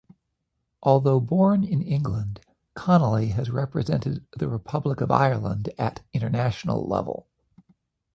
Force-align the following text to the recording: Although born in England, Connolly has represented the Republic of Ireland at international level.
Although 0.81 1.19
born 1.19 1.63
in 1.63 1.83
England, 1.83 2.41
Connolly 2.73 3.27
has 3.33 3.51
represented 3.51 4.25
the 4.35 4.49
Republic 4.49 4.99
of 4.99 5.11
Ireland 5.11 5.69
at 5.77 6.01
international 6.11 6.87
level. 6.87 7.27